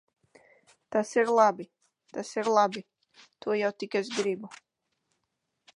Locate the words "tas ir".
0.95-1.29, 2.15-2.49